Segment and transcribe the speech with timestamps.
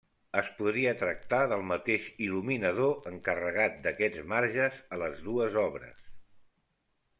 [0.39, 6.05] Es podria tractar del mateix il·luminador encarregat d'aquests marges a les dues obres.